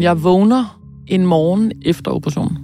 [0.00, 2.58] Jeg vågner en morgen efter operationen.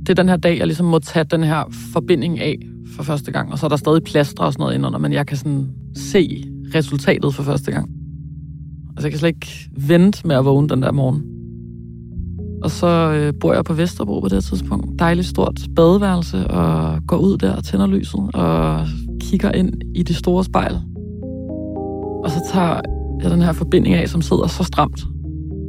[0.00, 2.58] Det er den her dag, jeg ligesom må tage den her forbinding af
[2.96, 3.52] for første gang.
[3.52, 6.44] Og så er der stadig plaster og sådan noget indenunder, men jeg kan sådan se
[6.74, 7.90] resultatet for første gang.
[8.88, 11.22] Altså jeg kan slet ikke vente med at vågne den der morgen.
[12.62, 14.98] Og så øh, bor jeg på Vesterbro på det tidspunkt.
[14.98, 18.86] Dejligt stort badeværelse, og går ud der og tænder lyset, og
[19.20, 20.74] kigger ind i det store spejl.
[22.24, 22.80] Og så tager
[23.22, 25.06] jeg den her forbinding af, som sidder så stramt.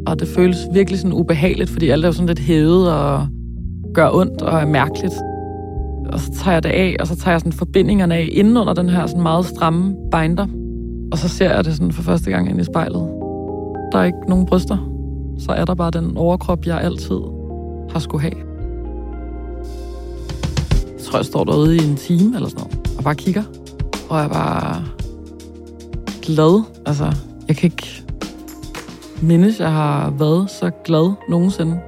[0.07, 3.27] Og det føles virkelig sådan ubehageligt, fordi alt er jo sådan lidt hævet og
[3.93, 5.13] gør ondt og er mærkeligt.
[6.09, 8.73] Og så tager jeg det af, og så tager jeg sådan forbindingerne af inden under
[8.73, 10.47] den her sådan meget stramme binder.
[11.11, 13.01] Og så ser jeg det sådan for første gang ind i spejlet.
[13.91, 14.77] Der er ikke nogen bryster.
[15.39, 17.19] Så er der bare den overkrop, jeg altid
[17.89, 18.35] har skulle have.
[20.97, 23.43] Jeg tror, jeg står derude i en time eller sådan noget, og bare kigger.
[24.09, 24.83] Og jeg er bare
[26.21, 26.63] glad.
[26.85, 27.05] Altså,
[27.47, 28.06] jeg kan ikke
[29.21, 31.79] mindes, jeg har været så glad nogensinde.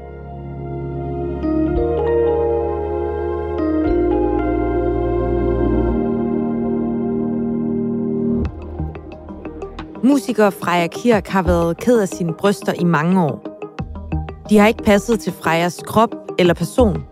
[10.04, 13.46] Musiker Freja Kirk har været ked af sine bryster i mange år.
[14.50, 17.04] De har ikke passet til Frejas krop eller person.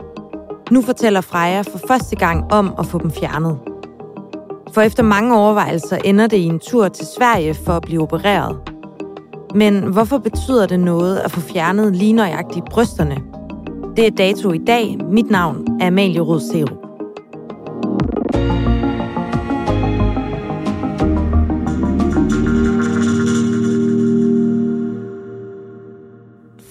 [0.72, 3.60] Nu fortæller Freja for første gang om at få dem fjernet.
[4.74, 8.67] For efter mange overvejelser ender det i en tur til Sverige for at blive opereret.
[9.58, 13.16] Men hvorfor betyder det noget at få fjernet lige nøjagtigt brysterne?
[13.96, 14.98] Det er dato i dag.
[15.12, 16.42] Mit navn er Amalie Rød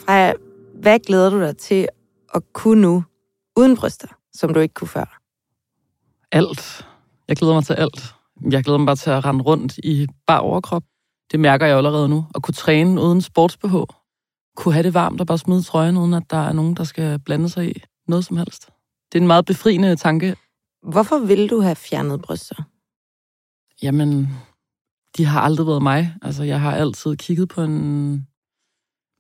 [0.07, 0.33] Freja,
[0.81, 1.89] hvad glæder du dig til
[2.35, 3.05] at kunne nu,
[3.57, 5.21] uden bryster, som du ikke kunne før?
[6.33, 6.87] Alt.
[7.29, 8.15] Jeg glæder mig til alt.
[8.51, 10.83] Jeg glæder mig bare til at rende rundt i bare overkrop.
[11.33, 12.27] Det mærker jeg allerede nu.
[12.35, 13.75] At kunne træne uden sportsbh.
[14.57, 17.19] Kunne have det varmt og bare smide trøjen, uden at der er nogen, der skal
[17.19, 18.67] blande sig i noget som helst.
[19.13, 20.37] Det er en meget befriende tanke.
[20.83, 22.63] Hvorfor vil du have fjernet bryster?
[23.83, 24.29] Jamen,
[25.17, 26.15] de har aldrig været mig.
[26.23, 28.27] Altså, jeg har altid kigget på en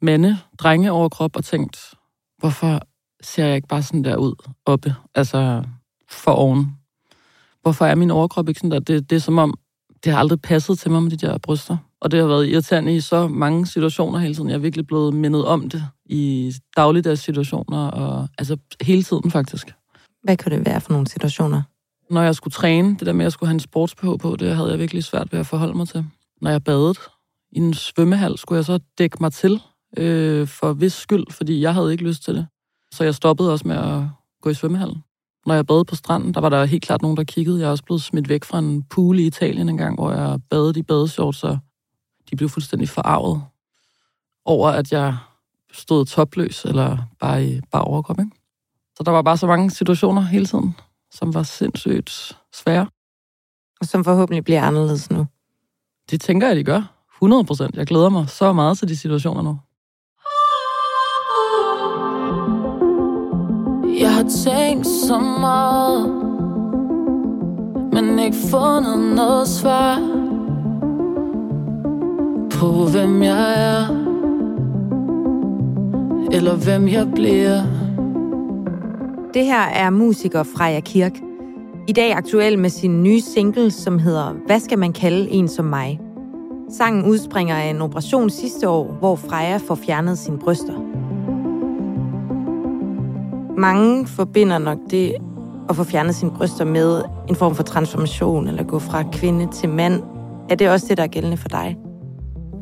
[0.03, 1.95] mande, drenge over krop og tænkt,
[2.39, 2.81] hvorfor
[3.23, 4.35] ser jeg ikke bare sådan der ud
[4.67, 5.65] oppe, altså
[6.11, 6.77] for oven?
[7.63, 8.79] Hvorfor er min overkrop ikke sådan der?
[8.79, 9.55] Det, det er som om,
[10.05, 11.77] det har aldrig passet til mig med de der bryster.
[12.01, 14.49] Og det har været irriterende i så mange situationer hele tiden.
[14.49, 19.75] Jeg er virkelig blevet mindet om det i dagligdags situationer, og altså hele tiden faktisk.
[20.23, 21.63] Hvad kunne det være for nogle situationer?
[22.11, 24.57] Når jeg skulle træne, det der med, at jeg skulle have en sportspå på, det
[24.57, 26.05] havde jeg virkelig svært ved at forholde mig til.
[26.43, 26.95] Når jeg badede
[27.53, 29.61] i en svømmehal, skulle jeg så dække mig til
[29.97, 32.47] øh, for vis skyld, fordi jeg havde ikke lyst til det.
[32.93, 34.03] Så jeg stoppede også med at
[34.43, 35.03] gå i svømmehallen.
[35.47, 37.61] Når jeg badede på stranden, der var der helt klart nogen, der kiggede.
[37.61, 40.39] Jeg er også blevet smidt væk fra en pool i Italien en gang, hvor jeg
[40.51, 41.59] badede i badeshorts, så
[42.31, 43.43] de blev fuldstændig forarvet
[44.45, 45.17] over, at jeg
[45.73, 48.19] stod topløs, eller bare i bare overkrop.
[48.19, 48.31] Ikke?
[48.97, 50.77] Så der var bare så mange situationer hele tiden,
[51.11, 52.87] som var sindssygt svære.
[53.81, 55.27] Og som forhåbentlig bliver anderledes nu.
[56.11, 56.83] Det tænker jeg, de gør.
[57.17, 57.77] 100 procent.
[57.77, 59.59] Jeg glæder mig så meget til de situationer nu.
[64.01, 66.27] Jeg har tænkt så meget
[67.97, 70.26] men ikke fundet noget svar
[72.61, 73.89] på hvem jeg er
[76.33, 77.63] Eller hvem jeg bliver
[79.35, 81.13] Det her er musiker Freja Kirk.
[81.89, 85.65] I dag aktuel med sin nye single, som hedder Hvad skal man kalde en som
[85.65, 86.01] mig?
[86.71, 90.75] Sangen udspringer af en operation sidste år, hvor Freja får fjernet sine bryster.
[93.61, 95.13] Mange forbinder nok det
[95.69, 99.69] at få fjernet sine bryster med en form for transformation, eller gå fra kvinde til
[99.69, 100.03] mand.
[100.51, 101.77] Er det også det, der er gældende for dig?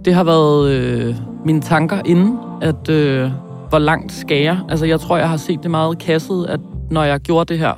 [0.05, 1.15] Det har været øh,
[1.45, 3.31] mine tanker inden, at øh,
[3.69, 4.59] hvor langt skal jeg?
[4.69, 6.61] Altså, jeg tror, jeg har set det meget kasset, at
[6.91, 7.73] når jeg gjorde det her,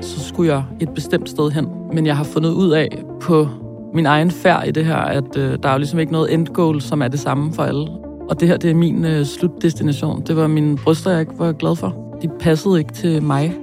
[0.00, 1.68] så skulle jeg et bestemt sted hen.
[1.92, 3.48] Men jeg har fundet ud af på
[3.94, 6.80] min egen færd i det her, at øh, der er jo ligesom ikke noget endgoal,
[6.80, 7.88] som er det samme for alle.
[8.30, 10.22] Og det her, det er min øh, slutdestination.
[10.26, 12.18] Det var mine bryster, jeg ikke var glad for.
[12.22, 13.54] De passede ikke til mig.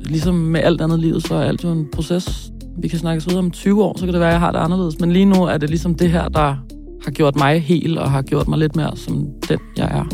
[0.00, 2.52] Ligesom med alt andet livet, så er alt jo en proces.
[2.80, 4.58] Vi kan snakkes videre om 20 år, så kan det være, at jeg har det
[4.58, 5.00] anderledes.
[5.00, 6.56] Men lige nu er det ligesom det her, der
[7.04, 10.04] har gjort mig hel og har gjort mig lidt mere som den, jeg er.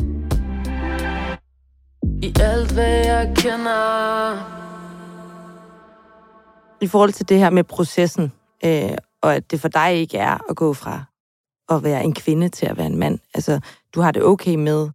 [2.22, 4.34] I alt, hvad jeg kender.
[6.81, 8.32] I forhold til det her med processen,
[8.64, 8.90] øh,
[9.22, 11.05] og at det for dig ikke er at gå fra
[11.69, 13.19] at være en kvinde til at være en mand.
[13.34, 13.60] Altså,
[13.94, 14.88] du har det okay med,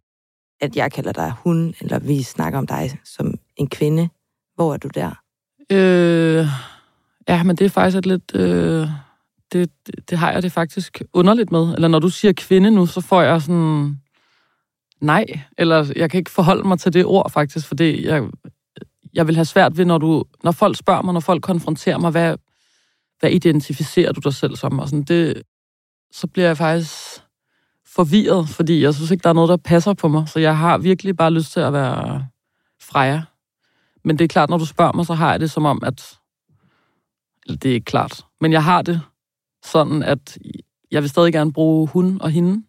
[0.60, 4.08] at jeg kalder dig hun, eller vi snakker om dig som en kvinde.
[4.54, 5.10] Hvor er du der?
[5.72, 6.46] Øh,
[7.30, 8.34] ja, men det er faktisk et lidt...
[8.34, 8.88] Øh,
[9.52, 11.74] det, det, det har jeg det faktisk underligt med.
[11.74, 13.96] Eller når du siger kvinde nu, så får jeg sådan...
[15.00, 15.24] Nej,
[15.58, 18.28] eller jeg kan ikke forholde mig til det ord faktisk, for det, jeg,
[19.14, 22.10] jeg vil have svært ved, når, du, når folk spørger mig, når folk konfronterer mig,
[22.10, 22.36] hvad,
[23.20, 24.78] hvad identificerer du dig selv som?
[24.78, 25.42] Og sådan, det,
[26.12, 27.20] så bliver jeg faktisk
[27.94, 30.28] forvirret, fordi jeg synes ikke, der er noget, der passer på mig.
[30.28, 32.26] Så jeg har virkelig bare lyst til at være
[32.82, 33.22] Freja.
[34.04, 36.19] Men det er klart, når du spørger mig, så har jeg det som om, at...
[37.46, 38.26] Eller det er ikke klart.
[38.40, 39.00] Men jeg har det
[39.64, 40.38] sådan, at
[40.90, 42.62] jeg vil stadig gerne bruge hun og hende.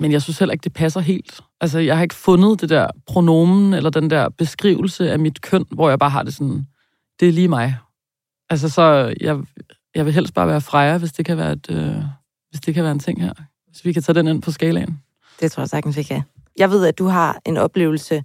[0.00, 1.40] Men jeg synes heller ikke, det passer helt.
[1.60, 5.64] Altså, jeg har ikke fundet det der pronomen, eller den der beskrivelse af mit køn,
[5.70, 6.66] hvor jeg bare har det sådan,
[7.20, 7.78] det er lige mig.
[8.50, 9.40] Altså, så jeg,
[9.94, 11.96] jeg vil helst bare være Freja, hvis det kan være, et, øh,
[12.50, 13.32] hvis det kan være en ting her.
[13.66, 15.02] Hvis vi kan tage den ind på skalaen.
[15.40, 16.22] Det tror jeg sagtens, vi kan.
[16.56, 18.24] Jeg ved, at du har en oplevelse,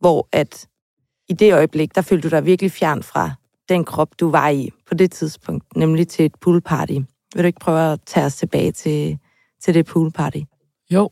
[0.00, 0.68] hvor at
[1.28, 3.30] i det øjeblik, der følte du dig virkelig fjern fra
[3.68, 6.98] den krop, du var i på det tidspunkt, nemlig til et poolparty.
[7.34, 9.18] Vil du ikke prøve at tage os tilbage til,
[9.62, 10.40] til det poolparty?
[10.90, 11.10] Jo,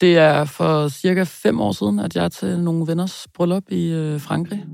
[0.00, 3.92] det er for cirka fem år siden, at jeg er til nogle venners bryllup i
[3.92, 4.64] øh, Frankrig.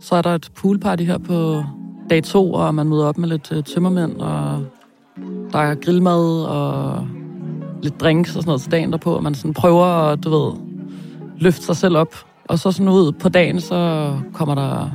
[0.00, 1.62] Så er der et poolparty her på
[2.10, 4.66] dag to, og man møder op med lidt øh, tømmermænd, og
[5.52, 7.08] der er grillmad og
[7.82, 10.52] lidt drinks og sådan noget til dagen derpå, og man sådan prøver at, du ved,
[11.38, 12.14] løfte sig selv op.
[12.48, 14.90] Og så sådan ud på dagen, så kommer der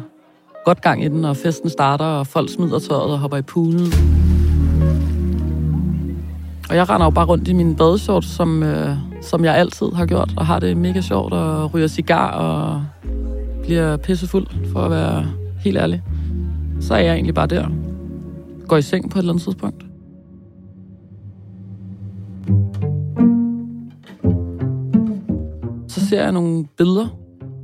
[0.66, 3.94] godt gang i den, og festen starter, og folk smider tøjet og hopper i poolen.
[6.69, 10.06] Og jeg render jo bare rundt i mine badeshorts, som, øh, som jeg altid har
[10.06, 12.86] gjort, og har det mega sjovt, og ryger cigar, og
[13.63, 15.25] bliver pissefuld, for at være
[15.60, 16.04] helt ærlig.
[16.80, 17.68] Så er jeg egentlig bare der.
[18.68, 19.86] Går i seng på et eller andet tidspunkt.
[25.88, 27.07] Så ser jeg nogle billeder,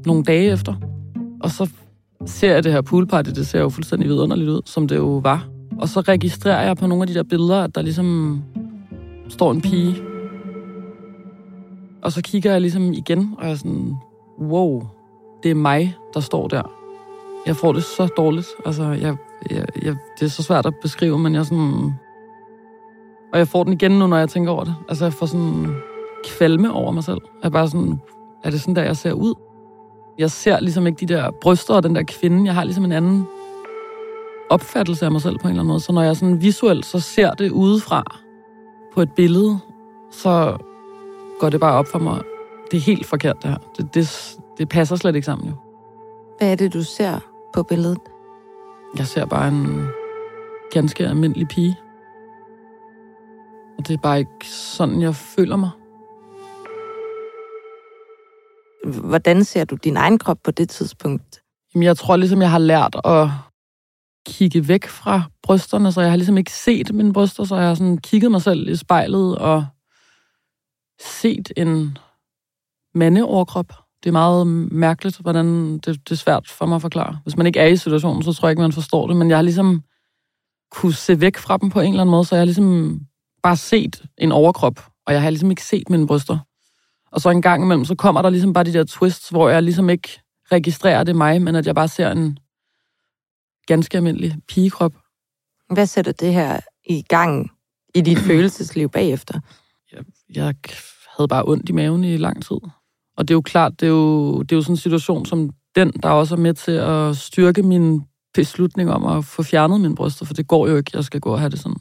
[0.06, 0.76] nogle dage efter,
[1.44, 1.70] og så
[2.26, 5.48] ser jeg det her poolparty, det ser jo fuldstændig vidunderligt ud, som det jo var.
[5.80, 8.42] Og så registrerer jeg på nogle af de der billeder, at der ligesom
[9.30, 9.96] står en pige.
[12.02, 13.96] Og så kigger jeg ligesom igen, og jeg er sådan,
[14.42, 14.88] wow,
[15.44, 16.72] det er mig, der står der.
[17.46, 18.48] Jeg får det så dårligt.
[18.66, 19.16] Altså, jeg,
[19.52, 21.94] jeg, jeg, det er så svært at beskrive, men jeg er sådan...
[23.34, 24.76] Og jeg får den igen nu, når jeg tænker over det.
[24.90, 25.76] Altså, jeg får sådan
[26.26, 27.18] kvalme over mig selv.
[27.42, 28.00] Jeg er bare sådan,
[28.44, 29.34] er det sådan, der jeg ser ud?
[30.18, 32.46] Jeg ser ligesom ikke de der bryster og den der kvinde.
[32.46, 33.28] Jeg har ligesom en anden
[34.50, 35.80] opfattelse af mig selv på en eller anden måde.
[35.80, 38.04] Så når jeg sådan visuelt så ser det udefra
[38.94, 39.60] på et billede,
[40.12, 40.58] så
[41.40, 42.22] går det bare op for mig.
[42.72, 43.58] Det er helt forkert, det her.
[43.78, 45.54] Det, det, det passer slet ikke sammen, jo.
[46.38, 47.20] Hvad er det, du ser
[47.54, 47.98] på billedet?
[48.98, 49.88] Jeg ser bare en
[50.72, 51.80] ganske almindelig pige.
[53.78, 55.70] Og det er bare ikke sådan, jeg føler mig.
[58.88, 61.42] Hvordan ser du din egen krop på det tidspunkt?
[61.74, 63.30] Jamen, jeg tror ligesom, jeg har lært at
[64.28, 67.76] kigge væk fra brysterne, så jeg har ligesom ikke set mine bryster, så jeg har
[67.76, 69.66] sådan kigget mig selv i spejlet og
[71.20, 71.98] set en
[72.96, 73.74] mandeoverkrop.
[74.04, 77.20] Det er meget mærkeligt, hvordan det, det er svært for mig at forklare.
[77.24, 79.38] Hvis man ikke er i situationen, så tror jeg ikke, man forstår det, men jeg
[79.38, 79.84] har ligesom
[80.72, 83.00] kunne se væk fra dem på en eller anden måde, så jeg har ligesom
[83.44, 86.38] bare set en overkrop, og jeg har ligesom ikke set mine bryster.
[87.18, 89.64] Og så en gang imellem, så kommer der ligesom bare de der twists, hvor jeg
[89.64, 90.22] ligesom ikke
[90.52, 92.40] registrerer, det mig, men at jeg bare ser en
[93.68, 94.94] ganske almindelig pigekrop.
[95.74, 97.52] Hvad sætter det her i gang
[97.96, 99.40] i dit følelsesliv bagefter?
[99.92, 100.04] Jeg,
[100.36, 100.54] jeg
[101.18, 102.58] havde bare ondt i maven i lang tid.
[103.18, 105.50] Og det er jo klart, det er jo, det er jo sådan en situation som
[105.76, 108.02] den, der også er med til at styrke min
[108.34, 111.30] beslutning om at få fjernet mine bryster, for det går jo ikke, jeg skal gå
[111.32, 111.78] og have det sådan.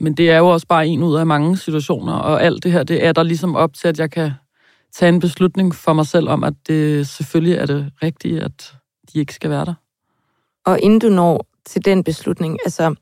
[0.00, 2.82] Men det er jo også bare en ud af mange situationer, og alt det her,
[2.82, 4.32] det er der ligesom op til, at jeg kan
[4.94, 8.74] tage en beslutning for mig selv om, at det selvfølgelig er det rigtige, at
[9.12, 9.74] de ikke skal være der.
[10.66, 12.94] Og inden du når til den beslutning, altså,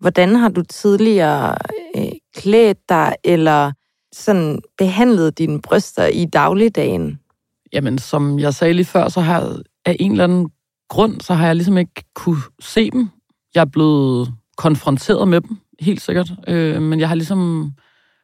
[0.00, 1.56] hvordan har du tidligere
[1.96, 3.72] øh, klædt dig, eller
[4.12, 7.20] sådan behandlet dine bryster i dagligdagen?
[7.72, 10.50] Jamen, som jeg sagde lige før, så har af en eller anden
[10.88, 13.08] grund, så har jeg ligesom ikke kunne se dem.
[13.54, 16.30] Jeg er blevet konfronteret med dem, helt sikkert.
[16.48, 17.72] Øh, men jeg har ligesom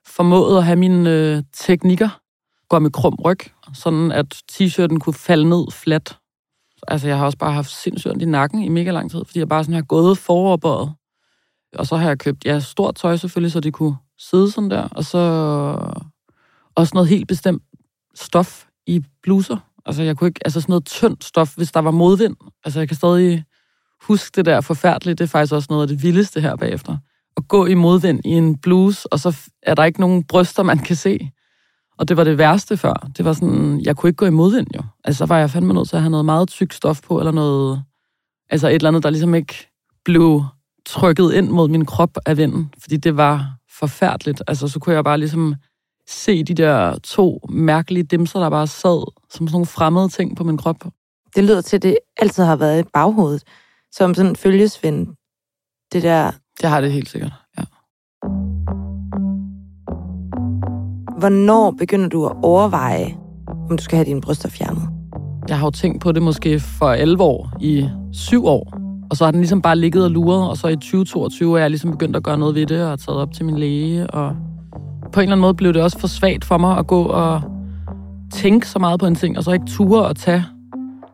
[0.07, 2.21] formået at have mine øh, teknikker,
[2.75, 3.39] var med krum ryg,
[3.75, 6.19] sådan at t-shirten kunne falde ned fladt.
[6.89, 9.49] Altså, jeg har også bare haft sindssygt i nakken i mega lang tid, fordi jeg
[9.49, 10.93] bare sådan har gået foroverbøjet.
[11.79, 14.89] Og så har jeg købt, ja, stort tøj selvfølgelig, så det kunne sidde sådan der.
[14.89, 15.19] Og så
[16.75, 17.63] også noget helt bestemt
[18.15, 19.57] stof i bluser.
[19.87, 22.37] Altså, jeg kunne ikke, altså sådan noget tyndt stof, hvis der var modvind.
[22.65, 23.45] Altså, jeg kan stadig
[24.03, 25.19] huske det der forfærdeligt.
[25.19, 26.97] Det er faktisk også noget af det vildeste her bagefter.
[27.37, 30.79] At gå i modvind i en bluse, og så er der ikke nogen bryster, man
[30.79, 31.31] kan se.
[31.99, 33.09] Og det var det værste før.
[33.17, 34.83] Det var sådan, jeg kunne ikke gå i modvind jo.
[35.05, 37.33] Altså, så var jeg fandme nødt til at have noget meget tyk stof på, eller
[37.33, 37.83] noget,
[38.51, 39.55] altså et eller andet, der ligesom ikke
[40.05, 40.45] blev
[40.87, 44.43] trykket ind mod min krop af vinden, fordi det var forfærdeligt.
[44.47, 45.55] Altså, så kunne jeg bare ligesom
[46.09, 50.45] se de der to mærkelige dimser, der bare sad som sådan nogle fremmede ting på
[50.45, 50.85] min krop.
[51.37, 53.43] Det lyder til, at det altid har været i baghovedet,
[53.93, 55.07] som sådan en følgesvind.
[55.93, 56.31] Det der...
[56.61, 57.33] Det har det helt sikkert,
[61.25, 63.15] Hvornår begynder du at overveje,
[63.71, 64.83] om du skal have dine bryster fjernet?
[65.49, 68.79] Jeg har jo tænkt på det måske for 11 år, i 7 år.
[69.11, 71.71] Og så har den ligesom bare ligget og luret, og så i 2022 er jeg
[71.71, 74.33] ligesom begyndt at gøre noget ved det, og taget op til min læge, og
[75.13, 77.43] på en eller anden måde blev det også for svagt for mig at gå og
[78.33, 80.45] tænke så meget på en ting, og så ikke ture at tage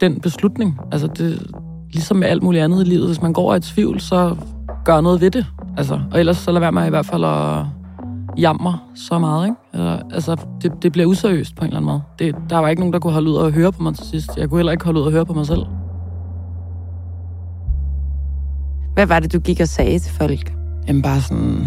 [0.00, 0.78] den beslutning.
[0.92, 1.50] Altså, det,
[1.92, 4.36] ligesom med alt muligt andet i livet, hvis man går i tvivl, så
[4.84, 5.46] gør noget ved det.
[5.76, 7.79] Altså, og ellers så lad være med i hvert fald at
[8.38, 9.56] jammer så meget, ikke?
[9.72, 12.02] Eller, altså, det, det bliver useriøst på en eller anden måde.
[12.18, 14.36] Det, der var ikke nogen, der kunne holde ud og høre på mig til sidst.
[14.36, 15.62] Jeg kunne heller ikke holde ud og høre på mig selv.
[18.94, 20.54] Hvad var det, du gik og sagde til folk?
[20.88, 21.66] Jamen bare sådan...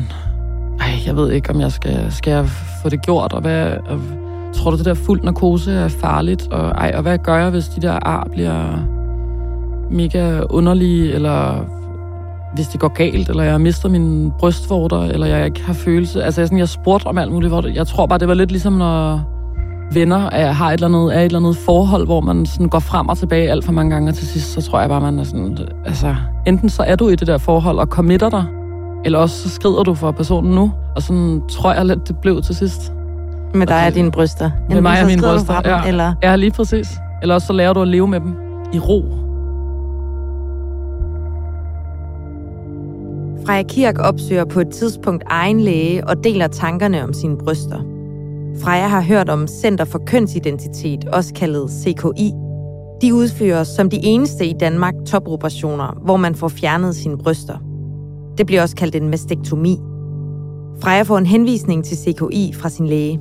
[0.79, 2.46] Ej, jeg ved ikke, om jeg skal, skal jeg
[2.84, 3.72] få det gjort, og hvad...
[3.86, 4.00] Og,
[4.53, 6.48] tror du, det der fuld narkose er farligt?
[6.48, 8.77] Og, ej, og hvad gør jeg, hvis de der ar bliver
[9.91, 11.65] mega underlige, eller
[12.55, 16.24] hvis det går galt, eller jeg mister min brystvorter, eller jeg ikke har følelse.
[16.24, 17.51] Altså, jeg, sådan, jeg spurgte om alt muligt.
[17.51, 19.22] Hvor det, jeg tror bare, det var lidt ligesom, når
[19.93, 22.79] venner er, har et eller, andet, er et eller andet forhold, hvor man sådan går
[22.79, 25.19] frem og tilbage alt for mange gange, og til sidst, så tror jeg bare, man
[25.19, 25.57] er sådan...
[25.86, 26.15] Altså,
[26.48, 28.45] enten så er du i det der forhold og committer dig,
[29.05, 32.41] eller også så skrider du for personen nu, og sådan tror jeg lidt, det blev
[32.41, 32.93] til sidst.
[33.53, 34.51] Med dig og dine bryster?
[34.69, 35.88] Med mig og mine bryster, dem, ja.
[35.88, 36.13] Eller?
[36.24, 37.00] Ja, lige præcis.
[37.22, 38.36] Eller også så lærer du at leve med dem
[38.74, 39.23] i ro.
[43.46, 47.80] Freja Kirk opsøger på et tidspunkt egen læge og deler tankerne om sine bryster.
[48.62, 52.32] Freja har hørt om Center for Kønsidentitet, også kaldet CKI.
[53.02, 57.58] De udfører som de eneste i Danmark topoperationer, hvor man får fjernet sine bryster.
[58.38, 59.78] Det bliver også kaldt en mastektomi.
[60.82, 63.20] Freja får en henvisning til CKI fra sin læge.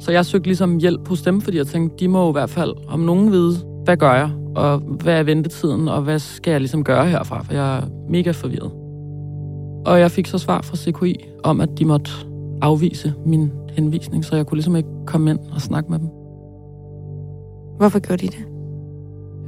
[0.00, 2.50] Så jeg søgte ligesom hjælp hos dem, fordi jeg tænkte, de må jo i hvert
[2.50, 6.60] fald om nogen vide, hvad gør jeg, og hvad er ventetiden, og hvad skal jeg
[6.60, 8.72] ligesom gøre herfra, for jeg er mega forvirret.
[9.86, 12.10] Og jeg fik så svar fra CKI om, at de måtte
[12.62, 16.08] afvise min henvisning, så jeg kunne ligesom ikke komme ind og snakke med dem.
[17.76, 18.44] Hvorfor gjorde de det?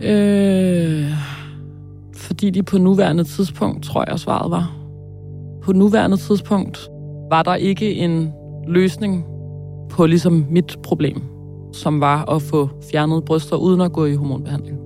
[0.00, 1.10] Øh,
[2.16, 4.76] fordi de på nuværende tidspunkt, tror jeg svaret var.
[5.62, 6.88] På nuværende tidspunkt
[7.30, 8.32] var der ikke en
[8.68, 9.24] løsning
[9.90, 11.22] på ligesom mit problem,
[11.76, 14.78] som var at få fjernet bryster uden at gå i hormonbehandling.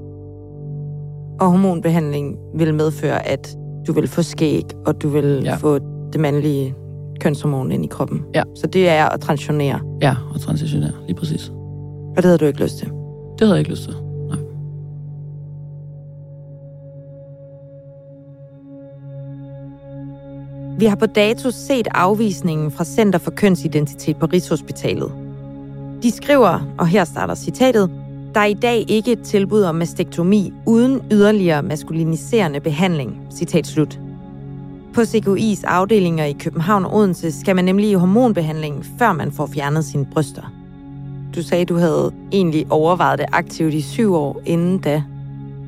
[1.40, 3.56] Og hormonbehandling vil medføre, at
[3.87, 5.56] du vil få skæg, og du vil ja.
[5.56, 5.78] få
[6.12, 6.75] det mandlige
[7.20, 8.23] kønshormon ind i kroppen.
[8.35, 8.42] Ja.
[8.54, 9.80] Så det er at transitionere.
[10.02, 11.52] Ja, og transitionere, lige præcis.
[12.11, 12.88] Og det havde du ikke lyst til?
[13.38, 13.94] Det havde jeg ikke lyst til,
[14.28, 14.38] nej.
[20.78, 25.12] Vi har på dato set afvisningen fra Center for Kønsidentitet på Rigshospitalet.
[26.02, 27.90] De skriver, og her starter citatet,
[28.35, 33.21] der er i dag ikke et tilbud om mastektomi uden yderligere maskuliniserende behandling.
[33.30, 34.00] Citat slut.
[34.95, 39.47] På CKI's afdelinger i København og Odense skal man nemlig i hormonbehandling, før man får
[39.47, 40.52] fjernet sine bryster.
[41.35, 45.02] Du sagde, du havde egentlig overvejet det aktivt i syv år inden da,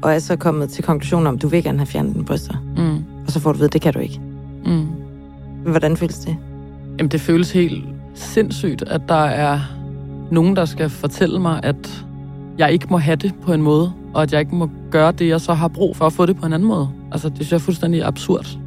[0.03, 2.55] og er så kommet til konklusionen om, at du vil gerne have fjernet dine bryster.
[2.77, 3.05] Mm.
[3.27, 4.21] Og så får du ved, det kan du ikke.
[4.67, 4.87] Mm.
[5.67, 6.37] Hvordan føles det?
[6.99, 7.85] Jamen, det føles helt
[8.15, 9.61] sindssygt, at der er
[10.33, 12.07] nogen, der skal fortælle mig, at
[12.59, 15.29] jeg ikke må have det på en måde, og at jeg ikke må gøre det,
[15.29, 16.91] jeg så har brug for at få det på en anden måde.
[17.13, 18.59] Altså, det synes jeg er fuldstændig absurd.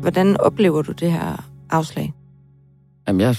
[0.00, 2.12] Hvordan oplever du det her afslag?
[3.08, 3.36] Jamen, jeg,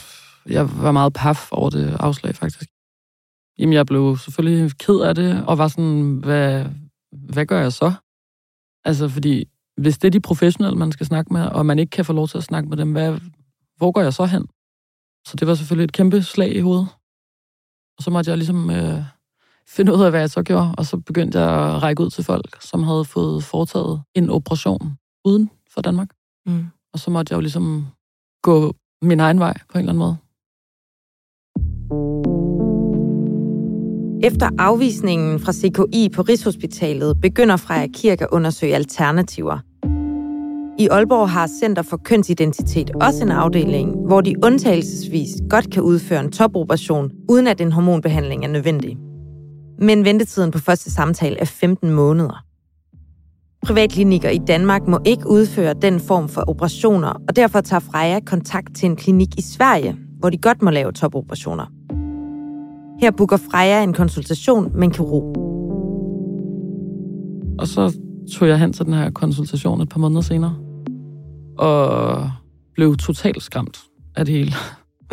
[0.50, 2.70] jeg var meget paf over det afslag, faktisk.
[3.60, 6.66] Jamen, jeg blev selvfølgelig ked af det, og var sådan, hvad,
[7.12, 7.94] hvad gør jeg så?
[8.86, 9.46] Altså, fordi
[9.78, 12.28] hvis det er de professionelle, man skal snakke med, og man ikke kan få lov
[12.28, 13.20] til at snakke med dem, hvad,
[13.78, 14.48] hvor går jeg så hen?
[15.28, 16.88] Så det var selvfølgelig et kæmpe slag i hovedet.
[17.98, 19.04] Og så måtte jeg ligesom øh,
[19.68, 22.24] finde ud af, hvad jeg så gjorde, og så begyndte jeg at række ud til
[22.24, 26.10] folk, som havde fået foretaget en operation uden for Danmark.
[26.46, 26.66] Mm.
[26.94, 27.88] Og så måtte jeg jo ligesom
[28.44, 30.18] gå min egen vej på en eller anden måde.
[34.24, 39.60] Efter afvisningen fra CKI på Rigshospitalet begynder Freja Kirk at undersøge alternativer.
[40.80, 46.20] I Aalborg har Center for Kønsidentitet også en afdeling, hvor de undtagelsesvis godt kan udføre
[46.20, 48.98] en topoperation, uden at en hormonbehandling er nødvendig.
[49.80, 52.44] Men ventetiden på første samtale er 15 måneder.
[53.66, 58.76] Privatklinikker i Danmark må ikke udføre den form for operationer, og derfor tager Freja kontakt
[58.76, 61.66] til en klinik i Sverige, hvor de godt må lave topoperationer.
[63.02, 65.36] Her booker Freja en konsultation med en kirurg.
[67.60, 67.98] Og så
[68.34, 70.56] tog jeg hen til den her konsultation et par måneder senere,
[71.58, 72.32] og
[72.76, 73.80] blev totalt skræmt
[74.16, 74.52] af det hele.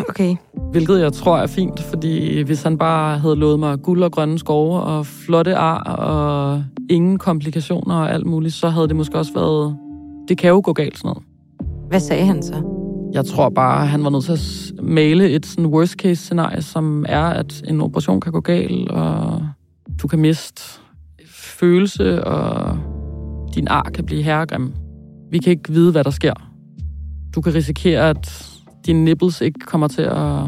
[0.08, 0.36] Okay.
[0.70, 4.38] Hvilket jeg tror er fint, fordi hvis han bare havde lovet mig guld og grønne
[4.38, 9.34] skove og flotte ar og ingen komplikationer og alt muligt, så havde det måske også
[9.34, 9.76] været...
[10.28, 11.22] Det kan jo gå galt sådan noget.
[11.88, 12.62] Hvad sagde han så?
[13.12, 17.04] Jeg tror bare, han var nødt til at male et sådan worst case scenarie, som
[17.08, 19.42] er, at en operation kan gå galt, og
[20.02, 20.62] du kan miste
[21.30, 22.78] følelse, og
[23.54, 24.72] din ar kan blive herregrim.
[25.32, 26.34] Vi kan ikke vide, hvad der sker.
[27.34, 28.52] Du kan risikere, at
[28.86, 30.38] dine nipples ikke kommer til at...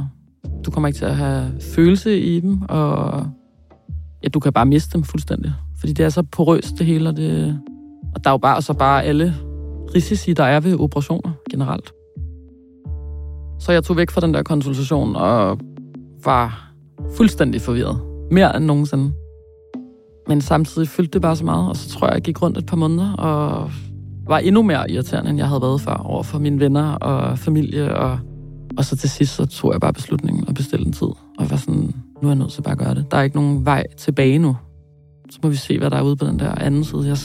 [0.65, 3.27] Du kommer ikke til at have følelse i dem, og
[4.23, 5.55] ja, du kan bare miste dem fuldstændig.
[5.81, 7.61] Fordi det er så porøst det hele, og, det,
[8.15, 9.35] og der er jo bare, så bare alle
[9.95, 11.93] risici, der er ved operationer generelt.
[13.61, 15.59] Så jeg tog væk fra den der konsultation og
[16.25, 16.73] var
[17.17, 18.01] fuldstændig forvirret.
[18.31, 19.13] Mere end nogensinde.
[20.29, 22.67] Men samtidig fyldte det bare så meget, og så tror jeg, jeg gik rundt et
[22.67, 23.71] par måneder og
[24.27, 27.97] var endnu mere irriterende, end jeg havde været før over for mine venner og familie.
[27.97, 28.19] Og,
[28.77, 31.07] og så til sidst, så tog jeg bare beslutningen og bestilte en tid.
[31.39, 33.11] Og var sådan, nu er jeg nødt til bare at gøre det.
[33.11, 34.57] Der er ikke nogen vej tilbage nu.
[35.31, 37.03] Så må vi se, hvad der er ude på den der anden side.
[37.07, 37.17] Jeg,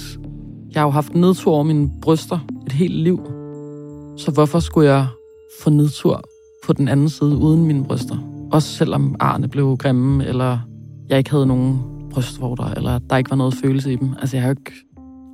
[0.74, 3.20] jeg har jo haft nedtur over mine bryster et helt liv.
[4.18, 5.08] Så hvorfor skulle jeg
[5.64, 6.22] få nedtur
[6.66, 8.18] på den anden side uden mine bryster?
[8.52, 10.60] Også selvom arne blev grimme, eller
[11.10, 11.80] jeg ikke havde nogen
[12.12, 14.14] brystvorter, eller der ikke var noget følelse i dem.
[14.20, 14.72] Altså, jeg har jo ikke,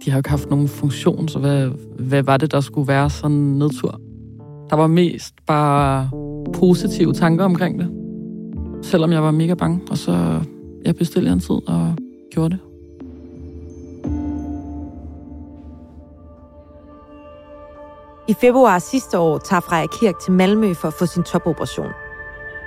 [0.05, 3.09] de har jo ikke haft nogen funktion, så hvad, hvad var det, der skulle være
[3.09, 4.01] sådan en nedtur?
[4.69, 6.09] Der var mest bare
[6.53, 7.91] positive tanker omkring det.
[8.81, 10.41] Selvom jeg var mega bange, og så
[10.85, 11.95] jeg bestilte en tid og
[12.31, 12.59] gjorde det.
[18.27, 21.91] I februar sidste år tager Freja Kirk til Malmø for at få sin topoperation.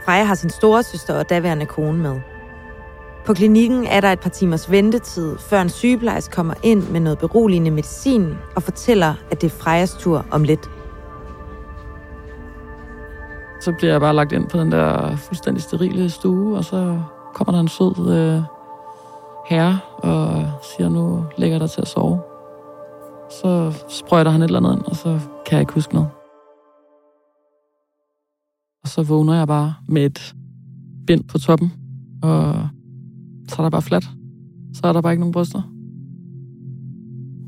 [0.05, 2.21] Freja har sin store søster og daværende kone med.
[3.27, 7.19] På klinikken er der et par timers ventetid, før en sygeplejerske kommer ind med noget
[7.19, 10.71] beroligende medicin og fortæller, at det er Frejas tur om lidt.
[13.61, 17.01] Så bliver jeg bare lagt ind på den der fuldstændig sterile stue, og så
[17.35, 18.43] kommer der en sød øh,
[19.47, 22.21] herre og siger, nu lægger dig til at sove.
[23.31, 26.09] Så sprøjter han et eller andet ind, og så kan jeg ikke huske noget.
[28.83, 30.35] Og så vågner jeg bare med et
[31.07, 31.73] bind på toppen,
[32.23, 32.69] og
[33.49, 34.11] så er der bare fladt.
[34.75, 35.63] Så er der bare ikke nogen bryster.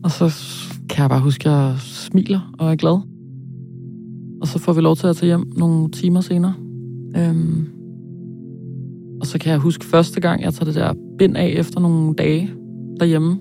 [0.04, 0.24] Og så
[0.88, 3.00] kan jeg bare huske, at jeg smiler og er glad.
[4.40, 6.54] Og så får vi lov til at tage hjem nogle timer senere.
[7.16, 7.68] Øhm,
[9.20, 12.14] og så kan jeg huske første gang, jeg tager det der bind af efter nogle
[12.14, 12.50] dage
[13.00, 13.38] derhjemme.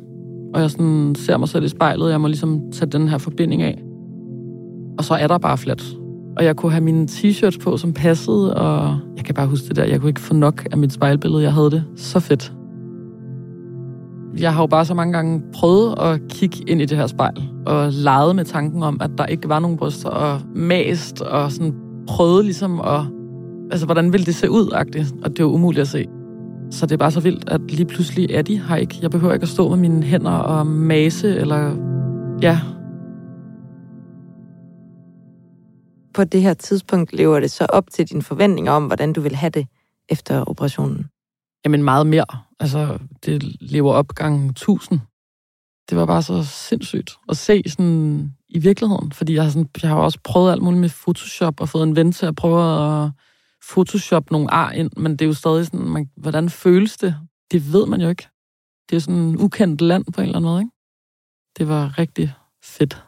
[0.54, 2.12] Og jeg sådan ser mig selv i spejlet.
[2.12, 3.84] Jeg må ligesom tage den her forbinding af.
[4.98, 5.99] Og så er der bare fladt.
[6.40, 9.76] Og jeg kunne have mine t-shirts på, som passede, og jeg kan bare huske det
[9.76, 9.84] der.
[9.84, 11.44] Jeg kunne ikke få nok af mit spejlbillede.
[11.44, 12.54] Jeg havde det så fedt.
[14.40, 17.50] Jeg har jo bare så mange gange prøvet at kigge ind i det her spejl,
[17.66, 21.74] og leget med tanken om, at der ikke var nogen bryster, og mast, og sådan
[22.08, 23.02] prøvet ligesom at...
[23.72, 25.14] Altså, hvordan ville det se ud, agtigt?
[25.24, 26.06] Og det er jo umuligt at se.
[26.72, 29.00] Så det er bare så vildt, at lige pludselig er de her ikke.
[29.02, 31.72] Jeg behøver ikke at stå med mine hænder og mase, eller...
[32.42, 32.60] Ja,
[36.20, 39.36] På det her tidspunkt lever det så op til dine forventninger om, hvordan du vil
[39.36, 39.68] have det
[40.10, 41.10] efter operationen?
[41.66, 42.26] Jamen meget mere.
[42.60, 45.00] Altså, det lever op gang 1000.
[45.90, 49.90] Det var bare så sindssygt at se sådan i virkeligheden, fordi jeg har, sådan, jeg
[49.90, 52.62] har også prøvet alt muligt med Photoshop og fået en ven til at prøve
[53.06, 53.12] at
[53.72, 57.16] Photoshop nogle ar ind, men det er jo stadig sådan, man, hvordan føles det?
[57.52, 58.28] Det ved man jo ikke.
[58.90, 60.72] Det er sådan en ukendt land på en eller anden måde, ikke?
[61.58, 63.04] Det var rigtig fedt.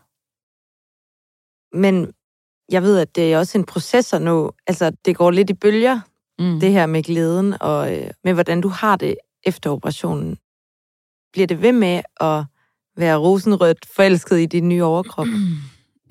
[1.74, 2.14] Men
[2.72, 4.54] jeg ved, at det er også en proces at nå.
[4.68, 6.00] Altså, det går lidt i bølger,
[6.40, 6.60] mm.
[6.60, 10.38] det her med glæden, og øh, med hvordan du har det efter operationen.
[11.34, 12.44] Bliver det ved med at
[12.98, 15.28] være rosenrødt forelsket i din nye overkrop?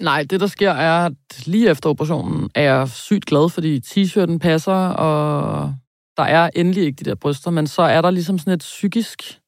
[0.02, 4.38] Nej, det der sker er, at lige efter operationen er jeg sygt glad, fordi t-shirten
[4.38, 5.74] passer, og
[6.16, 9.38] der er endelig ikke de der bryster, men så er der ligesom sådan et psykisk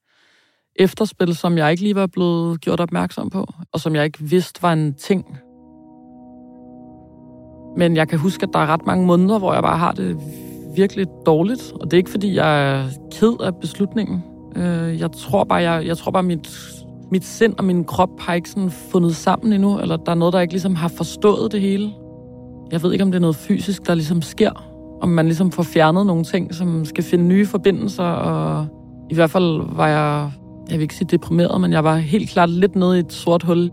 [0.76, 4.62] efterspil, som jeg ikke lige var blevet gjort opmærksom på, og som jeg ikke vidste
[4.62, 5.38] var en ting.
[7.76, 10.16] Men jeg kan huske, at der er ret mange måneder, hvor jeg bare har det
[10.76, 14.24] virkelig dårligt, og det er ikke, fordi jeg er ked af beslutningen.
[14.56, 16.48] Øh, jeg tror bare, jeg, jeg tror bare, mit
[17.12, 20.34] mit sind og min krop har ikke sådan fundet sammen endnu, eller der er noget,
[20.34, 21.92] der ikke ligesom har forstået det hele.
[22.70, 24.50] Jeg ved ikke, om det er noget fysisk, der ligesom sker.
[25.02, 28.66] Om man ligesom får fjernet nogle ting, som skal finde nye forbindelser, og
[29.10, 30.30] i hvert fald var jeg,
[30.70, 33.42] jeg vil ikke sige deprimeret, men jeg var helt klart lidt nede i et sort
[33.42, 33.70] hul.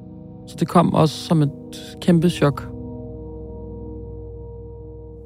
[0.48, 1.52] Så det kom også som et
[2.02, 2.79] kæmpe chok.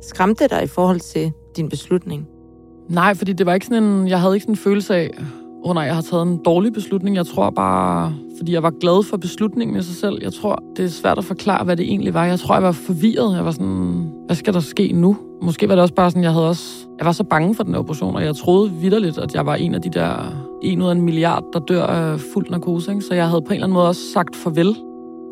[0.07, 2.27] Skræmte dig i forhold til din beslutning?
[2.89, 5.09] Nej, fordi det var ikke sådan en, jeg havde ikke sådan en følelse af,
[5.63, 7.15] åh oh nej, jeg har taget en dårlig beslutning.
[7.15, 10.17] Jeg tror bare, fordi jeg var glad for beslutningen i sig selv.
[10.21, 12.25] Jeg tror, det er svært at forklare, hvad det egentlig var.
[12.25, 13.35] Jeg tror, jeg var forvirret.
[13.35, 15.17] Jeg var sådan, hvad skal der ske nu?
[15.41, 16.87] Måske var det også bare sådan, jeg havde også...
[16.97, 19.75] Jeg var så bange for den operation, og jeg troede vidderligt, at jeg var en
[19.75, 20.33] af de der...
[20.61, 22.91] En ud af en milliard, der dør af fuld narkose.
[22.91, 23.01] Ikke?
[23.01, 24.75] Så jeg havde på en eller anden måde også sagt farvel.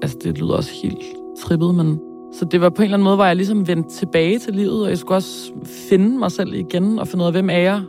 [0.01, 1.03] Altså, det lyder også helt
[1.43, 1.99] trippet, men...
[2.33, 4.83] Så det var på en eller anden måde, hvor jeg ligesom vendte tilbage til livet,
[4.83, 5.51] og jeg skulle også
[5.89, 7.81] finde mig selv igen og finde ud af, hvem er jeg?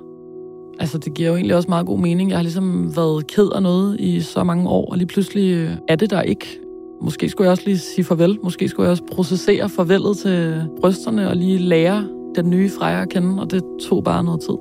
[0.79, 2.31] Altså, det giver jo egentlig også meget god mening.
[2.31, 5.77] Jeg har ligesom været ked af noget i så mange år, og lige pludselig øh,
[5.89, 6.59] er det der ikke.
[7.03, 8.39] Måske skulle jeg også lige sige farvel.
[8.43, 13.09] Måske skulle jeg også processere farvelet til brysterne og lige lære den nye Freja at
[13.09, 14.57] kende, og det tog bare noget tid.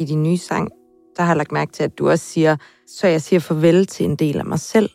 [0.00, 0.70] I din nye sang,
[1.16, 4.06] der har jeg lagt mærke til, at du også siger, så jeg siger farvel til
[4.06, 4.90] en del af mig selv.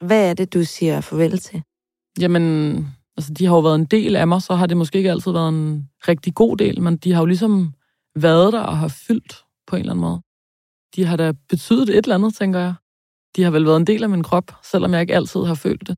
[0.00, 1.62] Hvad er det, du siger farvel til?
[2.20, 5.10] Jamen, altså de har jo været en del af mig, så har det måske ikke
[5.10, 7.72] altid været en rigtig god del, men de har jo ligesom
[8.16, 10.22] været der og har fyldt på en eller anden måde.
[10.96, 12.74] De har da betydet et eller andet, tænker jeg.
[13.36, 15.88] De har vel været en del af min krop, selvom jeg ikke altid har følt
[15.88, 15.96] det.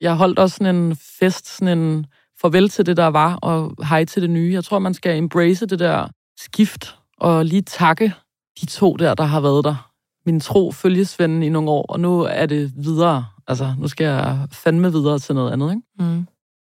[0.00, 2.06] Jeg holdt også sådan en fest, sådan en
[2.40, 4.52] farvel til det, der var, og hej til det nye.
[4.52, 8.14] Jeg tror, man skal embrace det der skift, og lige takke
[8.60, 9.90] de to der, der har været der.
[10.26, 13.26] Min tro følgesvenden i nogle år, og nu er det videre.
[13.48, 15.82] Altså, nu skal jeg fandme videre til noget andet, ikke?
[15.98, 16.26] Mm.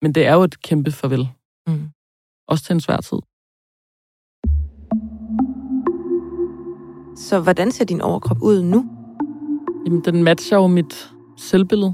[0.01, 1.29] Men det er jo et kæmpe farvel.
[1.67, 1.89] Mm.
[2.47, 3.17] Også til en svær tid.
[7.17, 8.85] Så hvordan ser din overkrop ud nu?
[9.85, 11.93] Jamen, den matcher jo mit selvbillede.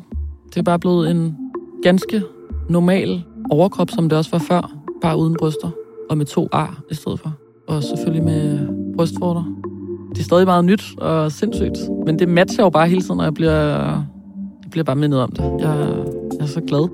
[0.50, 1.38] Det er bare blevet en
[1.84, 2.24] ganske
[2.70, 4.78] normal overkrop, som det også var før.
[5.02, 5.72] Bare uden bryster.
[6.10, 7.34] Og med to ar i stedet for.
[7.68, 9.44] Og selvfølgelig med brystvorter.
[10.10, 11.78] Det er stadig meget nyt og sindssygt.
[12.06, 14.04] Men det matcher jo bare hele tiden, og jeg bliver,
[14.72, 15.44] bliver bare mindet om det.
[15.44, 16.88] Jeg, jeg er så glad.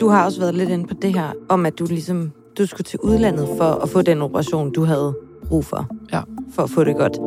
[0.00, 2.84] Du har også været lidt inde på det her, om at du ligesom du skulle
[2.84, 5.16] til udlandet for at få den operation, du havde
[5.48, 5.86] brug for.
[6.12, 6.20] Ja.
[6.50, 7.18] For at få det godt.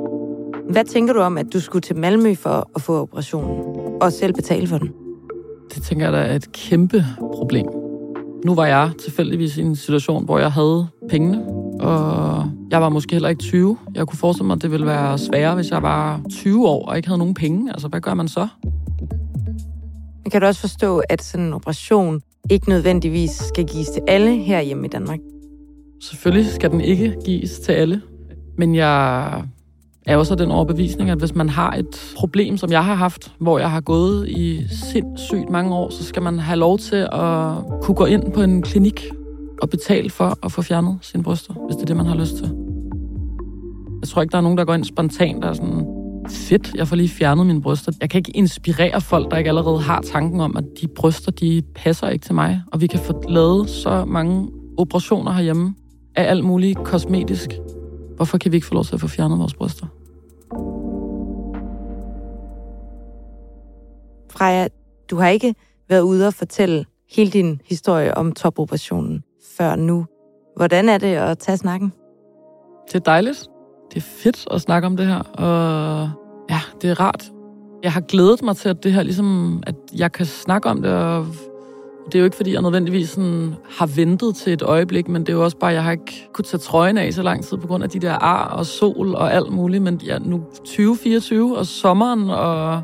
[0.70, 3.62] Hvad tænker du om, at du skulle til Malmø for at få operationen?
[4.02, 4.92] Og selv betale for den?
[5.76, 7.66] Det tænker jeg, der er et kæmpe problem.
[8.46, 11.46] Nu var jeg tilfældigvis i en situation, hvor jeg havde pengene,
[11.82, 13.78] og jeg var måske heller ikke 20.
[13.96, 16.98] Jeg kunne forestille mig, at det ville være sværere, hvis jeg var 20 år og
[16.98, 17.72] ikke havde nogen penge.
[17.72, 18.48] Altså, hvad gør man så?
[20.24, 24.38] Men kan du også forstå, at sådan en operation ikke nødvendigvis skal gives til alle
[24.38, 25.20] herhjemme i Danmark?
[26.04, 28.02] Selvfølgelig skal den ikke gives til alle,
[28.58, 29.44] men jeg
[30.06, 33.60] er også den overbevisning, at hvis man har et problem, som jeg har haft, hvor
[33.60, 37.96] jeg har gået i sindssygt mange år, så skal man have lov til at kunne
[37.96, 39.12] gå ind på en klinik
[39.62, 42.36] og betale for at få fjernet sine bryster, hvis det er det, man har lyst
[42.36, 42.56] til.
[44.02, 45.86] Jeg tror ikke, der er nogen, der går ind spontant og er sådan,
[46.30, 47.92] fedt, jeg får lige fjernet mine bryster.
[48.02, 51.62] Jeg kan ikke inspirere folk, der ikke allerede har tanken om, at de bryster, de
[51.76, 52.62] passer ikke til mig.
[52.72, 55.76] Og vi kan få lavet så mange operationer herhjemme
[56.16, 57.50] af alt muligt kosmetisk.
[58.16, 59.86] Hvorfor kan vi ikke få lov til at få fjernet vores bryster?
[64.30, 64.68] Freja,
[65.10, 65.56] du har ikke
[65.90, 69.24] været ude og fortælle hele din historie om topoperationen
[69.62, 70.06] før nu.
[70.56, 71.94] Hvordan er det at tage snakken?
[72.88, 73.50] Det er dejligt
[73.94, 76.10] det er fedt at snakke om det her, og
[76.50, 77.32] ja, det er rart.
[77.84, 80.92] Jeg har glædet mig til, at det her ligesom, at jeg kan snakke om det,
[80.94, 81.26] og
[82.06, 85.30] Det er jo ikke, fordi jeg nødvendigvis sådan har ventet til et øjeblik, men det
[85.30, 87.58] er jo også bare, at jeg har ikke kunnet tage trøjen af så lang tid
[87.58, 89.84] på grund af de der ar og sol og alt muligt.
[89.84, 92.82] Men jeg nu 2024 og sommeren, og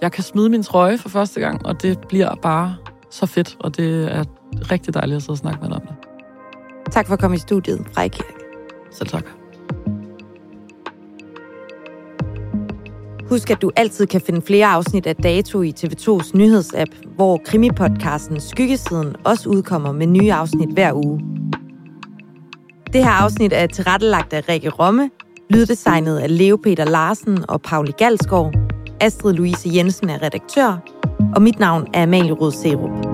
[0.00, 2.76] jeg kan smide min trøje for første gang, og det bliver bare
[3.10, 4.24] så fedt, og det er
[4.70, 5.96] rigtig dejligt at sidde og snakke med dig om det.
[6.92, 8.34] Tak for at komme i studiet, Freikirk.
[8.90, 9.24] Selv tak.
[13.28, 18.40] Husk, at du altid kan finde flere afsnit af Dato i TV2's nyhedsapp, hvor krimipodcasten
[18.40, 21.20] Skyggesiden også udkommer med nye afsnit hver uge.
[22.92, 25.10] Det her afsnit er tilrettelagt af Rikke Romme,
[25.50, 28.52] lyddesignet af Leo Peter Larsen og Pauli Galskov,
[29.00, 30.78] Astrid Louise Jensen er redaktør,
[31.36, 33.13] og mit navn er Amalie Rød Serup.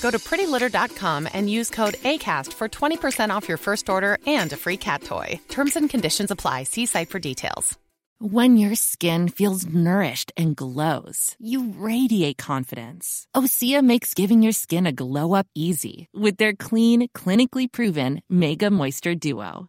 [0.00, 4.56] Go to prettylitter.com and use code ACAST for 20% off your first order and a
[4.56, 5.40] free cat toy.
[5.48, 6.64] Terms and conditions apply.
[6.64, 7.78] See site for details.
[8.20, 13.28] When your skin feels nourished and glows, you radiate confidence.
[13.32, 18.72] Osea makes giving your skin a glow up easy with their clean, clinically proven Mega
[18.72, 19.68] Moisture Duo.